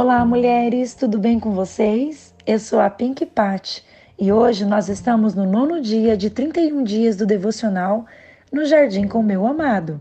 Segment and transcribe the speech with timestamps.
[0.00, 2.32] Olá, mulheres, tudo bem com vocês?
[2.46, 3.80] Eu sou a Pink Pat
[4.16, 8.06] e hoje nós estamos no nono dia de 31 dias do devocional
[8.52, 10.00] no Jardim com Meu Amado.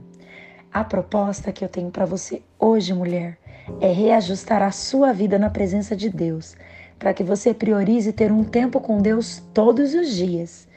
[0.72, 3.40] A proposta que eu tenho para você hoje, mulher,
[3.82, 6.56] é reajustar a sua vida na presença de Deus,
[7.00, 10.68] para que você priorize ter um tempo com Deus todos os dias.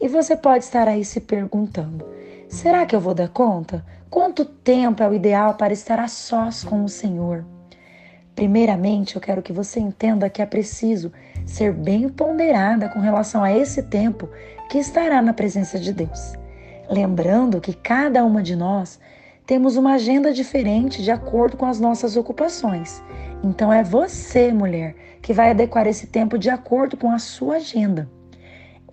[0.00, 2.08] E você pode estar aí se perguntando:
[2.48, 3.84] será que eu vou dar conta?
[4.08, 7.44] Quanto tempo é o ideal para estar a sós com o Senhor?
[8.40, 11.12] Primeiramente, eu quero que você entenda que é preciso
[11.44, 14.30] ser bem ponderada com relação a esse tempo
[14.70, 16.32] que estará na presença de Deus.
[16.88, 18.98] Lembrando que cada uma de nós
[19.44, 23.02] temos uma agenda diferente de acordo com as nossas ocupações.
[23.44, 28.08] Então é você, mulher, que vai adequar esse tempo de acordo com a sua agenda.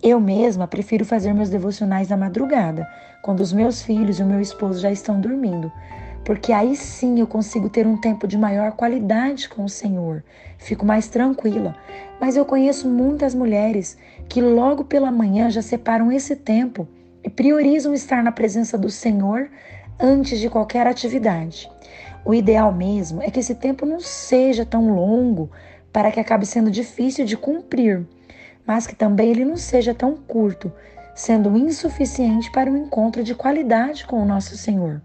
[0.02, 2.86] Eu mesma prefiro fazer meus devocionais na madrugada,
[3.22, 5.72] quando os meus filhos e o meu esposo já estão dormindo,
[6.28, 10.22] porque aí sim eu consigo ter um tempo de maior qualidade com o Senhor.
[10.58, 11.74] Fico mais tranquila.
[12.20, 13.96] Mas eu conheço muitas mulheres
[14.28, 16.86] que logo pela manhã já separam esse tempo
[17.24, 19.48] e priorizam estar na presença do Senhor
[19.98, 21.66] antes de qualquer atividade.
[22.26, 25.50] O ideal mesmo é que esse tempo não seja tão longo
[25.90, 28.06] para que acabe sendo difícil de cumprir,
[28.66, 30.70] mas que também ele não seja tão curto,
[31.14, 35.00] sendo insuficiente para um encontro de qualidade com o nosso Senhor.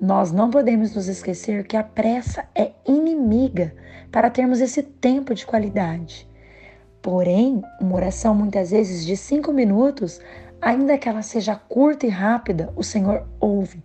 [0.00, 3.74] Nós não podemos nos esquecer que a pressa é inimiga
[4.10, 6.28] para termos esse tempo de qualidade.
[7.00, 10.20] Porém, uma oração muitas vezes de cinco minutos,
[10.60, 13.82] ainda que ela seja curta e rápida, o Senhor ouve,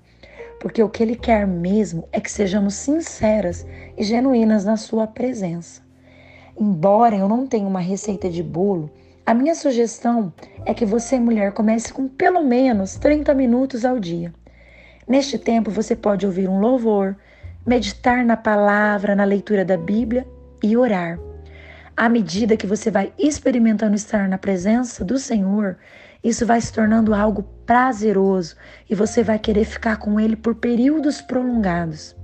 [0.60, 3.66] porque o que Ele quer mesmo é que sejamos sinceras
[3.98, 5.82] e genuínas na Sua presença.
[6.60, 8.90] Embora eu não tenha uma receita de bolo,
[9.26, 10.34] a minha sugestão
[10.66, 14.34] é que você, mulher, comece com pelo menos 30 minutos ao dia.
[15.10, 17.18] Neste tempo você pode ouvir um louvor,
[17.66, 20.28] meditar na palavra, na leitura da Bíblia
[20.62, 21.18] e orar.
[21.98, 25.78] À medida que você vai experimentando estar na presença do Senhor,
[26.24, 28.56] isso vai se tornando algo prazeroso
[28.88, 32.16] e você vai querer ficar com Ele por períodos prolongados.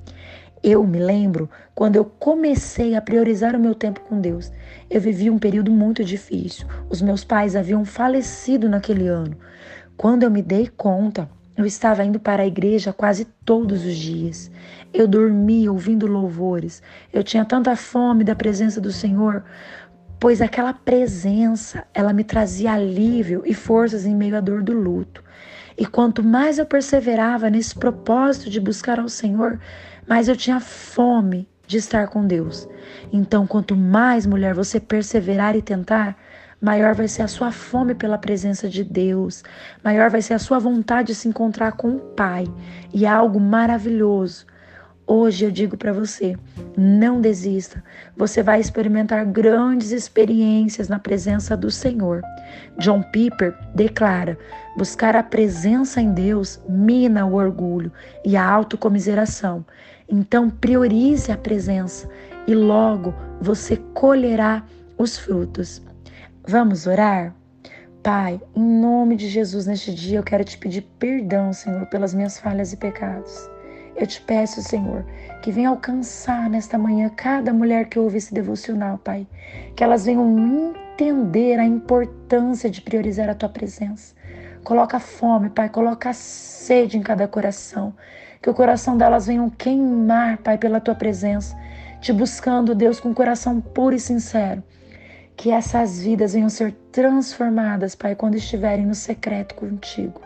[0.61, 4.51] Eu me lembro quando eu comecei a priorizar o meu tempo com Deus.
[4.91, 6.67] Eu vivi um período muito difícil.
[6.87, 9.35] Os meus pais haviam falecido naquele ano.
[9.97, 11.27] Quando eu me dei conta,
[11.57, 14.51] eu estava indo para a igreja quase todos os dias.
[14.93, 16.83] Eu dormia ouvindo louvores.
[17.13, 19.43] Eu tinha tanta fome da presença do Senhor,
[20.19, 25.23] pois aquela presença, ela me trazia alívio e forças em meio à dor do luto.
[25.77, 29.59] E quanto mais eu perseverava nesse propósito de buscar ao Senhor,
[30.07, 32.67] mais eu tinha fome de estar com Deus.
[33.11, 36.17] Então, quanto mais mulher você perseverar e tentar,
[36.61, 39.43] maior vai ser a sua fome pela presença de Deus,
[39.83, 42.45] maior vai ser a sua vontade de se encontrar com o Pai.
[42.93, 44.45] E é algo maravilhoso.
[45.07, 46.35] Hoje eu digo para você,
[46.75, 47.83] não desista.
[48.17, 52.23] Você vai experimentar grandes experiências na presença do Senhor.
[52.79, 54.35] John Piper declara:
[54.75, 57.91] buscar a presença em Deus mina o orgulho
[58.25, 59.63] e a autocomiseração.
[60.09, 62.09] Então priorize a presença
[62.47, 64.63] e logo você colherá
[64.97, 65.83] os frutos.
[66.47, 67.33] Vamos orar?
[68.03, 72.37] Pai, em nome de Jesus, neste dia eu quero te pedir perdão, Senhor, pelas minhas
[72.37, 73.49] falhas e pecados.
[73.95, 75.03] Eu te peço, Senhor,
[75.41, 79.25] que venha alcançar nesta manhã cada mulher que ouve esse devocional, Pai.
[79.75, 80.37] Que elas venham
[80.93, 84.13] entender a importância de priorizar a tua presença.
[84.63, 87.91] Coloca fome, Pai, coloca sede em cada coração.
[88.39, 91.57] Que o coração delas venham queimar, Pai, pela tua presença,
[92.01, 94.61] te buscando, Deus, com um coração puro e sincero
[95.35, 100.21] que essas vidas venham ser transformadas, Pai, quando estiverem no secreto contigo.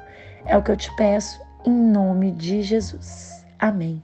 [0.45, 3.45] É o que eu te peço em nome de Jesus.
[3.57, 4.01] Amém.